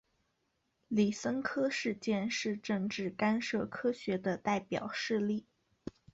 [0.87, 5.45] 李森科事件是政治干涉科学的代表事例。